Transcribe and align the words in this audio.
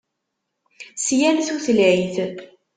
S 0.99 1.05
yal 1.19 1.37
tutlayt. 1.47 2.15